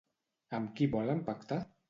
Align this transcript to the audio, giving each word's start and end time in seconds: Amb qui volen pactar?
Amb 0.59 0.73
qui 0.79 0.89
volen 0.97 1.23
pactar? 1.29 1.63